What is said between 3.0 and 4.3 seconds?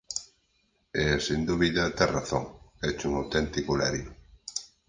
un auténtico lerio.